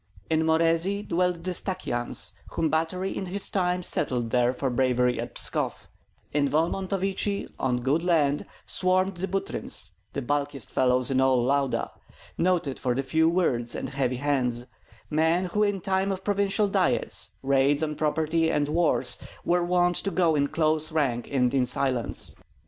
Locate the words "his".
3.27-3.51